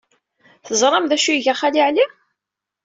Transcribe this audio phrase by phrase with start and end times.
[0.65, 2.05] Teẓram d acu ay iga Xali Ɛli?